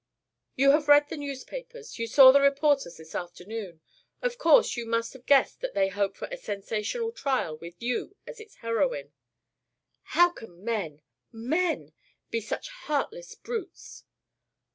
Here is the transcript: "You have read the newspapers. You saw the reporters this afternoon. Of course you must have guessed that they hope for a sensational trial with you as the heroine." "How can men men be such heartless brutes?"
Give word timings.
"You 0.55 0.71
have 0.71 0.87
read 0.87 1.09
the 1.09 1.15
newspapers. 1.17 1.99
You 1.99 2.07
saw 2.07 2.31
the 2.31 2.41
reporters 2.41 2.97
this 2.97 3.13
afternoon. 3.13 3.81
Of 4.23 4.39
course 4.39 4.75
you 4.75 4.87
must 4.87 5.13
have 5.13 5.27
guessed 5.27 5.61
that 5.61 5.75
they 5.75 5.89
hope 5.89 6.17
for 6.17 6.27
a 6.31 6.37
sensational 6.37 7.11
trial 7.11 7.55
with 7.59 7.75
you 7.83 8.15
as 8.25 8.37
the 8.37 8.49
heroine." 8.61 9.13
"How 10.17 10.29
can 10.31 10.63
men 10.63 11.03
men 11.31 11.93
be 12.31 12.41
such 12.41 12.69
heartless 12.69 13.35
brutes?" 13.35 14.03